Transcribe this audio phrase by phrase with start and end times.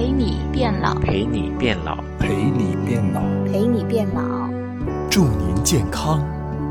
[0.00, 4.48] 陪你变老，陪你变老，陪你变老，陪你变老，
[5.10, 6.26] 祝您健康，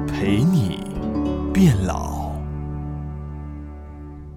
[0.08, 0.84] 陪你
[1.54, 2.34] 变老。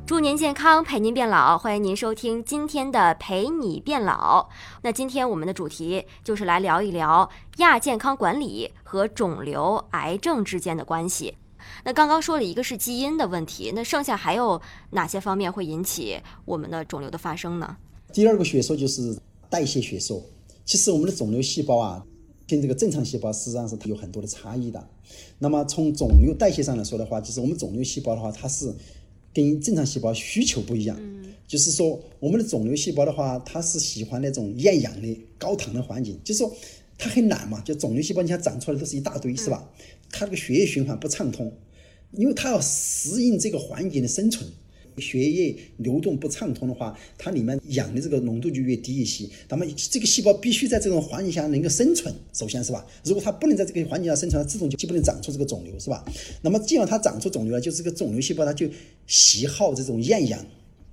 [0.05, 1.57] 祝您健康，陪您变老。
[1.57, 4.47] 欢迎您收听今天的《陪你变老》。
[4.83, 11.35] 那今天我们的主题就是来聊一聊亚健康管理和肿瘤、癌症之间的关系。
[11.83, 17.75] 那刚刚说了一个是基因的问题，那剩下还有哪些方面会引起我们的肿瘤的发生呢？
[18.13, 19.17] 第二个学说就是
[19.49, 20.23] 代谢学说。
[20.65, 22.07] 其实我们的肿瘤细胞啊，
[22.47, 24.89] 跟这个正常细胞实际上是有很多的差异的。
[25.39, 28.73] 那么从肿瘤代谢上来说的话，就是我们肿瘤细胞的话，它是
[29.35, 30.99] 跟正常细胞需求不一样。
[31.49, 36.55] 就是说我们的肿瘤细胞的话，它是喜欢那种厌氧的高糖的环境，就是说
[36.97, 37.61] 它很懒嘛。
[37.63, 39.69] 就肿瘤细胞，你看长出来都是一大堆，是吧？
[40.11, 41.53] 它这个血液循环不畅通，
[42.13, 44.49] 因为它要适应这个环境的生存。
[45.01, 49.27] 血液流动不畅通的话，它里面氧的这个浓度就越低一些。
[49.49, 52.87] 那么这个细胞必须在这种环境下能够生存，首先是吧？
[53.05, 56.05] 如果它不能在这个环境下生存，它自动就就不能长出这个肿瘤，是吧？
[56.43, 58.69] 那么既然它长出肿瘤了，就是这个肿瘤细胞它就
[59.07, 60.45] 喜好这种厌氧。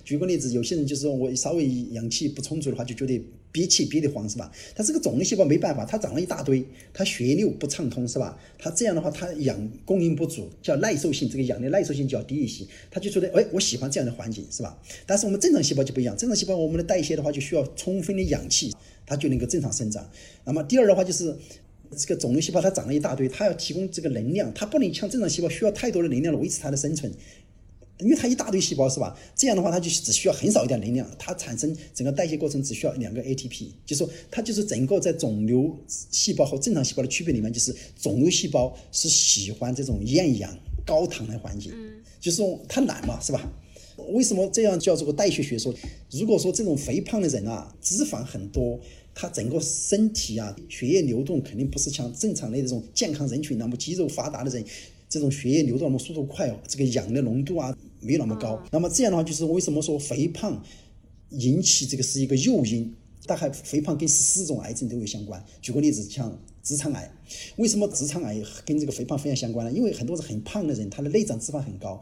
[0.10, 4.52] 举个例子，有些人就是说我稍微氧气不充足的话，就觉得憋气憋得慌，是吧？
[4.74, 8.36] 它这个肿瘤细胞没办法，它长了一大堆，它血流不畅通，是吧？
[8.58, 12.66] 它这样的话，它氧供应不足，叫耐受性，这个氧的耐受性就要低一些。
[12.90, 14.76] 它就觉得，哎，我喜欢这样的环境，是吧？
[15.06, 18.74] 但是我们正常细胞就不一样，正常细胞我们的代谢的话，就需要充分的氧气，
[19.06, 20.10] 它就能够正常生长。
[20.44, 21.38] 那么第二的话就是，
[21.96, 27.14] 这个肿瘤细胞它长了一大堆，它要提供这个能量，它不能像正常细胞需要太多的能量来维持它的生存。
[28.00, 29.18] 因为它一大堆细胞是吧？
[29.36, 33.68] 这样的话，它就只需要很少一点能量，它产生整个代谢过程只需要两个 ATP。
[33.86, 41.74] 就说它就是整个在肿瘤细胞和正常细胞的区别里面，就是肿瘤细胞是喜欢这种厌氧高糖的环境，
[42.20, 43.52] 就是说它懒嘛，是吧？
[44.14, 45.76] 为什么这样叫做个代谢学说？
[46.10, 48.80] 如果说这种肥胖的人啊，脂肪很多，
[49.14, 54.64] 他整个身体啊，血液流动肯定不是像正常的这种健康人群那么肌肉发达的人，
[55.10, 57.76] 这种血液流动那么速度快哦，这个氧的浓度啊。
[58.02, 60.64] 没有那么高，那么这样的话，就是为什么说肥胖
[61.32, 62.96] 引起这个是一个诱因？
[63.26, 65.44] 大概肥胖跟十四种癌症都有相关。
[65.62, 66.34] 举个例子，像
[66.64, 67.12] 直肠癌，
[67.58, 69.74] 为什么直肠癌跟这个肥胖非常相关呢？
[69.74, 72.02] 因为很多是很胖的人，他的内脏脂肪很高。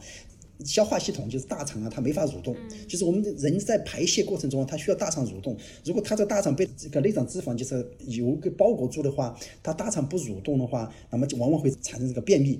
[0.66, 2.56] 消化系统就是大肠啊，它没法蠕动。
[2.88, 5.56] 就是我们人在排泄过程中，它需要大肠蠕动。
[5.86, 12.60] 如果它这个大肠被这个内脏脂肪就是油给包裹住的话，它大肠不蠕动的话，那么就往往会产生这个便秘。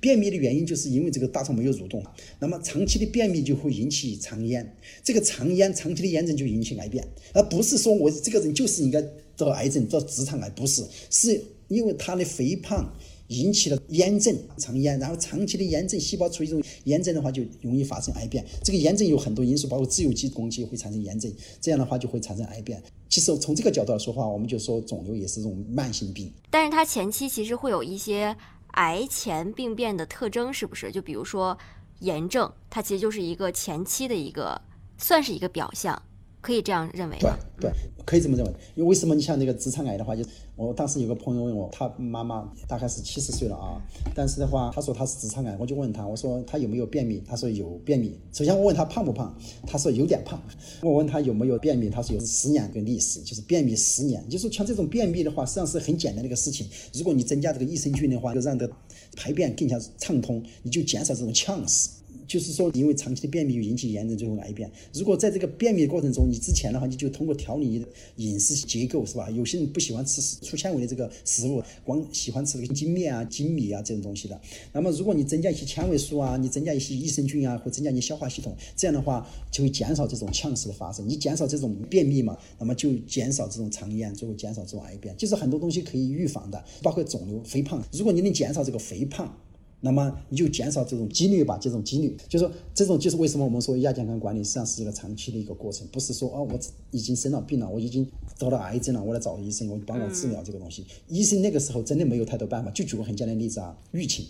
[0.00, 2.02] 便秘的原因就是因为这个大肠没有蠕动。
[2.38, 9.02] 那么长期的便秘就会引起肠炎，这个肠炎长期的炎症就引起癌变，而不是说我这个人就是应该
[9.36, 12.94] 得癌症、得直肠癌，不是，是因为他的肥胖。
[13.28, 18.44] 引起了炎症、肠炎，然后长期的炎症细胞处于这种炎症的话，就容易发生癌变。
[18.62, 22.82] 这个炎症有很多因素，包括自由基攻击会产生炎症，这样的话就会产生癌变。
[23.08, 26.32] 其实从这个角度来说话，我们就说肿瘤也是这种慢性病。
[26.50, 28.36] 但是它前期其实会有一些
[28.72, 30.90] 癌前病变的特征，是不是？
[30.92, 31.56] 就比如说
[32.00, 34.60] 炎症，它其实就是一个前期的一个，
[34.98, 36.02] 算是一个表象。
[36.44, 37.72] 可以这样认为对对，
[38.04, 38.52] 可以这么认为。
[38.74, 40.22] 因为为什么你像那个直肠癌的话，就
[40.56, 43.80] 我当时有个朋友问我，他妈妈大概是七十岁了啊，
[44.14, 47.22] 但是的话，他说他是直肠癌，我就问他，我说他有没有便秘？
[47.26, 48.14] 他说有便秘。
[48.30, 49.34] 首先我问他胖不胖，
[49.66, 50.38] 他说有点胖。
[50.82, 54.22] 我问他有没有便秘，他说有十年的历史，就是便秘十年。
[54.28, 56.68] 就是像这种便秘的话，实际上是很简单的一个事情。
[56.92, 58.70] 如果你增加这个益生菌的话，就让这
[59.16, 61.88] 排便更加畅通，你就减少这种呛死。
[62.26, 64.70] 就是说，因为长期的便秘引起炎症，最后癌变。
[64.92, 67.86] 如果在这个便秘过程中，你之前的话，你就通过调理你的
[68.16, 69.30] 饮食结构，是吧？
[69.30, 74.40] 有些人不喜欢吃粗纤维的这个食物，光喜欢吃这个精面啊、精米啊这种东西的。
[74.72, 81.08] 那么，如果你增加一些纤维素啊，你增加一些益生菌啊，或增加你消化系统，这样的话就会减少这种呛食的发生。
[81.08, 85.14] 你减少这种便秘嘛，那么就减少这种肠炎，最后减少这种癌变。
[85.16, 87.82] 就是很多东西可以预防的，包括肿瘤、肥胖。
[87.92, 89.36] 如果你能减少这个肥胖，
[89.84, 96.58] 那么你就减少这种几率吧，这种几率，就是说这种就是为什么我们说亚健康管理实际上是一个长期的一个过程，不是说哦我
[96.90, 100.86] 已经生了病了，我已经得了癌症了，我来找医生，我帮我治疗这个东西。
[101.06, 102.70] 医生那个时候真的没有太多办法。
[102.70, 104.24] 就举个很简单的例子啊，疫情，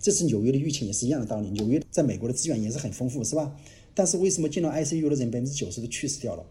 [0.00, 1.50] 这次纽约的疫情也是一样的道理。
[1.50, 3.56] 纽约在美国的资源也是很丰富，是吧？
[3.92, 6.46] 但是为什么进了 ICU 的人百分之九十都去世掉了？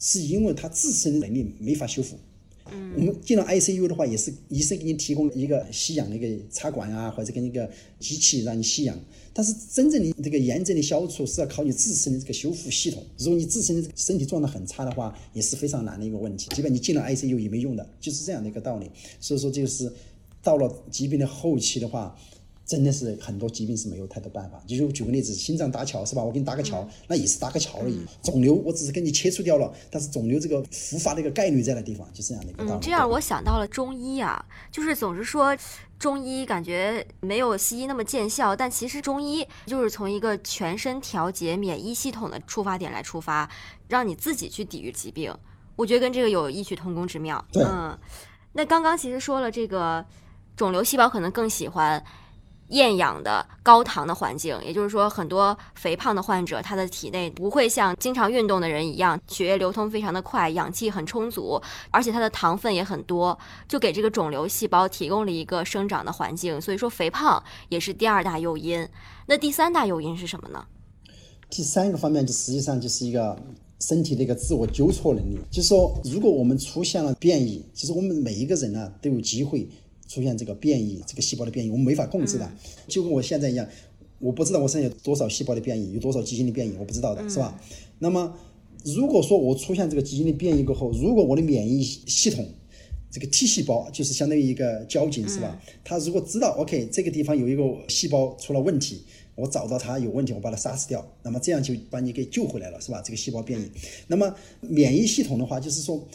[0.00, 2.16] 是因为他自身的能力没法修复。
[2.70, 7.68] 我们进了 ICU 的话，也是医生给你提供一个吸氧的一个插管啊，或者跟一个
[7.98, 8.98] 机器让你吸氧。
[9.32, 13.04] 但是真正的这个炎症的消除是要靠你自身的这个修复系统。
[13.18, 16.48] 如果你自身的身体状态很差的话，也是非常难的一个问题。
[16.54, 18.90] 即便你进了 ICU 也没用的，就是这样的一个道理。
[19.20, 19.92] 所以说，就是
[20.42, 22.16] 到了疾病的后期的话。
[22.72, 24.58] 真的是很多疾病是没有太多办法。
[24.66, 26.24] 就就举个例子，心脏搭桥是吧？
[26.24, 28.00] 我给你搭个桥，那也是搭个桥而已。
[28.22, 32.80] 肿瘤我只是给你切除掉了，但是肿瘤这个复发的一个概率在那地方，就这样的一个道嗯，理。
[32.80, 35.54] 这样我想到了中医啊，就是总是说
[35.98, 43.46] 中医感觉没有西医那么见效，但其实中医就是从一个全身调节免疫系统的出发点来出发，
[43.86, 45.30] 让你自己去抵御疾病。
[45.76, 47.44] 我觉得跟这个有异曲同工之妙。
[47.52, 47.98] 对嗯，
[48.54, 50.02] 那刚刚其实说了，这个
[50.56, 52.02] 肿瘤细胞可能更喜欢。
[52.72, 61.60] 厌氧的高糖的环境，也就是说，很多肥胖的患者，他的体内不会像经常运动的人一样，血液流通非常的快，氧气很充足，
[61.90, 63.38] 而且它的糖分也很多，
[63.68, 66.60] 就给这个肿瘤细胞提供了一个生长的环境。
[66.60, 68.88] 所以说，肥胖也是第二大诱因。
[69.26, 70.64] 那第三大诱因是什么呢？
[71.50, 73.38] 第三个方面就实际上就是一个
[73.80, 79.68] 身体的一个自我纠错能力，就是说，如果我们出现了变异，其实我们每一个人呢都有机会
[80.12, 82.52] 出现这个变异，这个细胞的变异，我们没法控制的，
[82.86, 83.66] 就跟我现在一样，
[84.18, 87.58] 我不知道我身上有多少细胞的变异，有多少基因的变异，我不知道的，是吧？
[87.98, 88.36] 那么
[88.84, 92.46] 如果说我出现这个基因的变异过后，如果我的免疫系统
[93.10, 95.58] 这个 T 细胞就是相当于一个交警，是吧？
[95.82, 99.02] 它如果知道 OK 这个地方有一个细胞出了问题，
[99.34, 103.00] 我找到它有问题，我把它杀死掉，那么这样就把你给救回来了，是吧？
[103.02, 103.70] 这个细胞变异，
[104.08, 106.06] 那么免疫系统的话，就是说，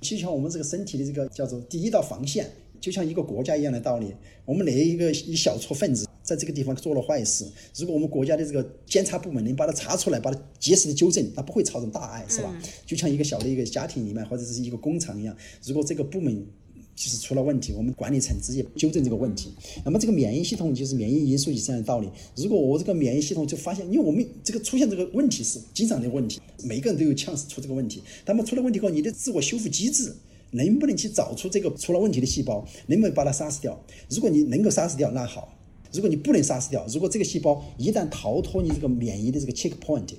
[0.00, 2.50] 就像我们这个身体的这个叫做第一道防线，
[2.84, 4.12] 就像一个国家一样的道理。
[4.44, 7.46] 我们哪一个一小撮分子在这个地方做了坏事，
[7.78, 12.54] 如果我们国家的这个监察部门能把它查出来，把它及时的纠正，那不会造成大碍，是吧？
[12.84, 15.34] 就像一个小的一个家庭里面或者是一个工厂一样，
[15.64, 16.46] 如果这个部门
[16.94, 19.54] 就是出了问题，我们管理层直接纠正这个问题。
[19.82, 22.10] 那么这个免疫系统就是免疫因素，是这样的道理。
[22.36, 28.02] 如果我这个免疫系统就发现，因为我们这个出现这个问题是经常的问题，每个人都有 chance 出这个问题。
[28.26, 30.14] 那么出了问题后，你的自我修复机制
[30.54, 33.78] 能不能去找出这个出了问题的细胞，能不能把它杀死掉？
[34.08, 35.48] 如果你能够杀死掉，那好；
[35.92, 40.14] 如果你不能杀死掉，如果这个细胞一旦逃脱你这个免疫的这个 checkpoint，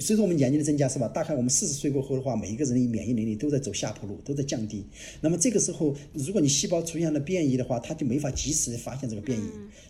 [0.00, 1.08] 随着我们年龄的增加，是吧？
[1.08, 4.84] 大概我们四十岁过后的话，每一个人的免疫能力都在走下坡路，都在降低。
[5.20, 9.42] 那么这个时候，如果你细胞出现了变异的话，它就没法及时的发现这个变异。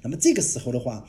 [0.03, 1.07] 那么这个时候的话，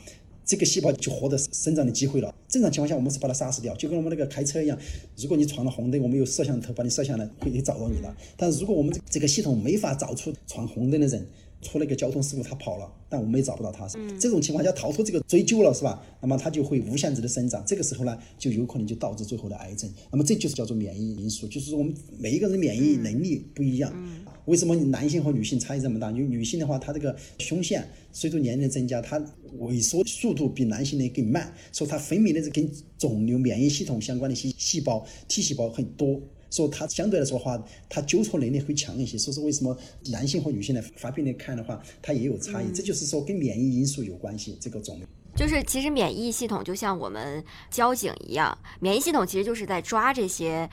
[0.50, 2.34] 这个细胞就获得生长的机会了。
[2.48, 4.76] 正常情况下，我们是把它杀死掉，就跟我们那个开车一样，
[5.16, 8.12] 如果你闯了红灯，我们有摄像头把你摄下来，会找到你的。
[8.36, 11.24] 但是如果我们这个系统没法找出闯红灯的人，
[11.62, 13.86] 出了一个交通事故，他跑了，但我们也找不到他。
[14.18, 16.02] 这种情况下逃脱这个追究了，是吧？
[16.20, 19.90] 那么他就会无限制的生长，这个时候呢，就有可能就导致最后的癌症。
[20.10, 23.92] 那么这就是叫做免疫因素，就是说我们每一个人免疫能力不一样。
[24.46, 26.10] 为什么男性和女性差异这么大？
[26.10, 29.20] 因为女性的话，她这个胸腺随着年龄的增加，它
[29.58, 32.68] 萎缩速度比男性的更慢，所以它分泌的是跟
[32.98, 36.20] 肿瘤免疫系统相关的一些细胞 T 细胞很多。
[36.50, 37.58] 所以它相对来说的话，
[37.88, 39.16] 它纠错能力会强一些。
[39.16, 39.76] 所以说为什么
[40.10, 42.70] 男性和女性的发病率看的话，它也有差异。
[42.74, 44.58] 这就是说跟免疫因素有关系。
[44.60, 45.06] 这个肿瘤
[45.36, 50.68] 就是其实免疫系统就像我们交警一样，免疫系统其实就是在抓这些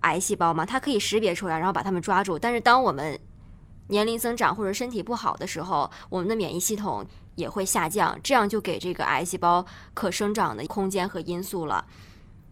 [0.00, 2.38] 癌细胞嘛，它可以识别出来，然后把它们抓住。
[2.38, 3.18] 但是当我们
[3.88, 11.84] 年龄增长或者身体不好的时候，我们的免疫系统也会下降，这样就给这个癌细胞可生长的空间和因素了。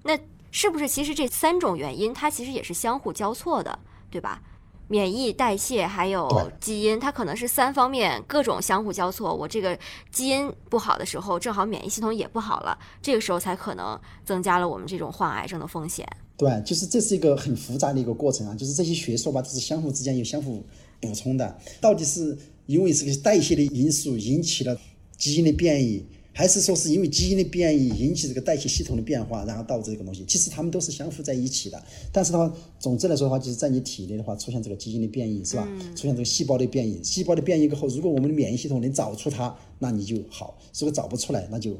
[0.02, 0.18] 那
[0.54, 3.76] 是不是其实这三种原因它其实也是相互交错的，
[4.08, 4.40] 对吧？
[4.86, 9.34] 免疫、代谢还有基因，它可能是三方面各种相互交错。
[9.34, 9.76] 我这个
[10.12, 16.06] 基因不好的时候，正好免疫系统也不好了，这个时候才可能增加了我们这种患癌症的风险。
[16.36, 20.64] 对，就是这是一个很复杂的一个过程啊，就是这些学说吧，都是相互之间有相互
[21.00, 21.58] 补充的。
[21.80, 24.78] 到底是因为这个代谢的因素引起了
[25.16, 30.24] 基因的变异，还是说是因为基因的变异引起这个代谢系统的变化，然后导致这个东西？
[30.26, 31.80] 其实它们都是相互在一起的。
[32.12, 35.66] 但是的话，总之来说的话，就是在你体内的话出现这个基因的变异，是吧？
[35.94, 41.76] 出现这个细胞的变异，细胞的变异过后，如果我们的免疫系统能找出它，那你就好；如果找不出来，那就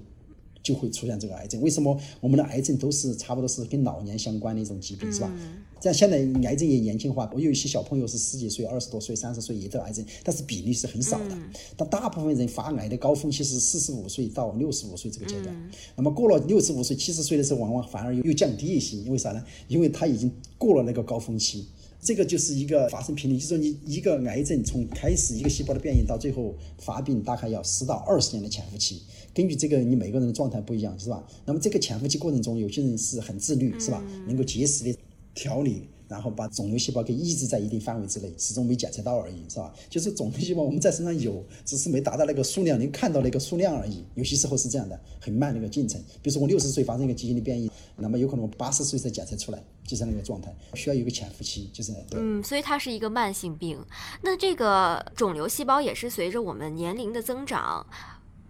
[0.62, 1.60] 就会出现这个癌症。
[1.60, 5.30] 为什么我们的癌症都是差不多是跟老年相关的一种疾病，是吧？
[5.32, 11.38] 这样现在癌症也年轻化，我有一些小朋友是十几岁、二十多岁、三十岁也得癌症，但是比例是很少的。
[11.76, 15.70] 但大部分人发癌的高峰期是四十五岁到六十五岁这个阶段。
[15.96, 19.44] 那么过了六十五岁、七十岁的时候，往往反而又又降低一些，因为啥呢？
[19.68, 21.66] 因为他已经过了那个高峰期。
[22.06, 29.00] 这个就是一个发生频率，就是说你一个癌症从开始一个细胞的变异到最后发病，大概要十到二十年的潜伏期。
[29.32, 31.26] 根据这个，你每个人的状态不一样，是吧？
[31.46, 34.04] 那么这个潜伏期过程中，有些人是很自律，是吧？
[34.26, 34.94] 能够及时的
[35.34, 39.72] 调理，然后把肿瘤细胞给抑制在一定范围之内，始终没检测到而已，是吧？
[39.90, 44.04] 就是肿瘤细胞我们在身上有，只是没达到那个数量，能看到那个数量而已。
[44.14, 46.00] 有些时候是这样的，很慢的一个进程。
[46.22, 51.92] 比如说我六十岁发生一个基因的变异，那么有可能我八十岁才检测出来，就是那个状态，需要有一个潜伏期，就是。
[52.12, 53.78] 嗯，所以它是一个慢性病。
[54.22, 57.84] 那这个肿瘤细胞也是随着我们年龄的增长。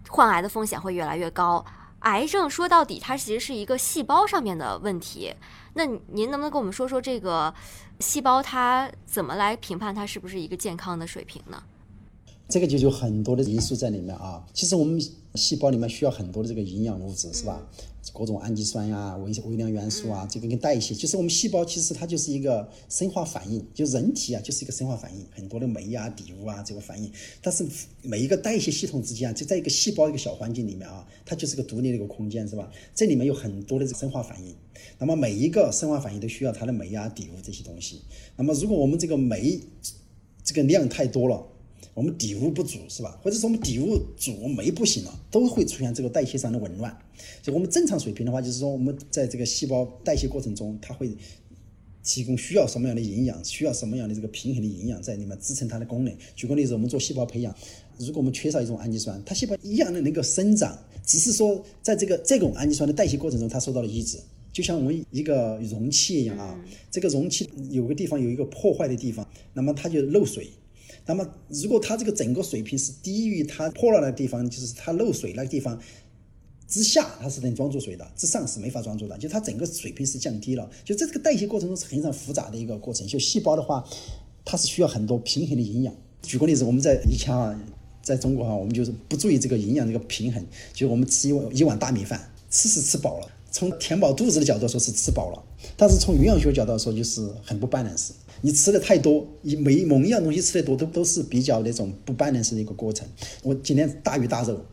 [0.07, 1.65] 患癌的风险会越来越高。
[2.05, 5.33] 癌症说到底，它其实是一个细胞上面的问题。
[5.73, 7.53] 那您能不能跟我们说说这个
[7.99, 11.61] 细胞它怎么来评判它是不是一个健康的水平呢？
[12.47, 14.45] 这个就有很多的因素在里面啊。
[14.53, 15.01] 其实我们
[15.35, 17.67] 细胞里面需要很多的这个营养物质，是吧？
[18.13, 27.11] 各种氨基酸呀、微微量元素啊，这个跟代谢，就是我们细胞其实它就是一个生化反应，就人体啊就是一个生化反应，很多的酶啊、底物啊这个反应。
[27.41, 27.65] 但是
[28.03, 32.69] 每一个代谢系统之间啊，就在一个细胞一个小环境里面啊，它就是个独立的一个空间，是吧？
[32.93, 34.55] 这里面有很多的这个生化反应。
[34.99, 38.01] 那么每一个生化反应都需要它的酶啊、底物这些东西。
[38.37, 39.59] 那么如果我们这个酶
[40.43, 41.43] 这个量太多了，
[41.95, 43.17] 我们底物不足是吧？
[43.23, 46.95] 或者说我们底物足酶不行了，都会出现这个代谢上的紊乱。
[47.41, 51.15] 就我们正常水平的话，就是说我们在这个细胞代谢过程中，它会
[52.03, 56.13] 提供需要什么样的营养，需要什么样的这个平衡的营养在里面支撑它的功能。
[56.35, 57.55] 举个例子，我们做细胞培养，
[57.97, 64.19] 如果我们缺少一种氨基酸，它细胞一样的能够生长，只是说在这个这种氨基酸的代谢过程中，它受到了抑制。
[64.51, 66.59] 就像我们一个容器一样啊，
[66.91, 70.49] 这个容器有个地方有一个破坏的地方，那么它就漏水。
[71.05, 75.79] 那么，如果它这个整个水平是低于它破了的地方，就是它漏水那个地方
[76.67, 79.17] 之下，它是能装住水的；之上是没法装住的。
[79.17, 80.69] 就它整个水平是降低了。
[80.83, 83.05] 就在这个代谢过程中是非常复杂的一个过程。
[83.05, 83.87] 就细胞的话，
[84.43, 85.93] 它是需要很多平衡的营养。
[86.23, 87.55] 举个例子，我们在以前啊，
[88.01, 95.43] 在中国啊，我们就是不注意这个营养这个平衡，就我们吃一碗一碗大米饭，吃是吃饱了，从填饱肚子的角度说是吃饱了，
[95.77, 98.09] 但是从营养学角度说就是很不 balance。
[98.45, 103.07] 你吃的太多，你每某一样东西吃的多，都都是比较那种不 balance 的一个过程。
[103.41, 104.63] 我今天大鱼大肉，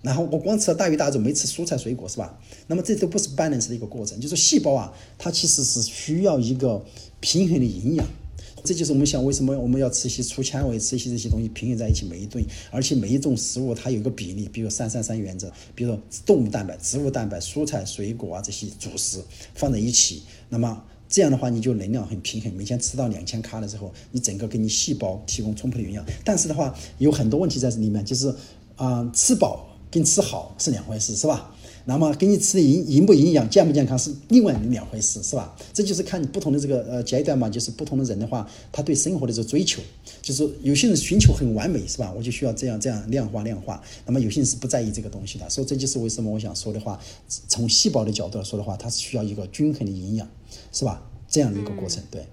[0.00, 2.40] 然后我光吃了大鱼大肉，没吃蔬菜水果，是吧？
[2.68, 4.18] 那么这都不是 balance 的一个过程。
[4.18, 6.82] 就是细胞啊，它其实是需要一个
[7.20, 8.06] 平衡的营养。
[8.64, 19.22] 这就是我们想为什么我们要吃些粗纤维，吃些这些东西平衡在一起每一顿，而且每一种食物它有一个比例，比如三三三原则，比如说动物蛋白、植物蛋白、蔬菜水果啊这些主食
[19.54, 20.82] 放在一起，那么。
[21.08, 26.04] 这样的话，你就能量很平衡，每天吃到两千卡的时候，你整个给你细胞提供充沛的营养。
[26.22, 28.34] 但是的话，有很多问题在这里面，就是
[28.76, 31.54] 啊，吃饱跟吃好是两回事，是吧？
[31.86, 35.56] 那么给你吃的营营不营养、健不健康是另外两回事，是吧？
[35.72, 39.80] 这就是看你不同的这个呃阶段嘛，就是不同的人的话，他对生活的这个追求，
[40.20, 42.12] 就是有些人寻求很完美，是吧？
[42.14, 43.82] 我就需要这样这样量化量化。
[44.04, 47.00] 那么有些人是不在意这个东西的，所以这就是为什么我想说的话，
[47.48, 50.28] 从细胞的角度来说的话，它是需要一个均衡的营养，
[50.72, 51.02] 是吧？
[51.28, 52.26] 这样的一个过程，对。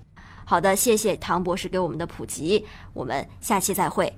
[0.45, 4.13] 好的，谢谢唐博士给我们的普及，我们下期再会。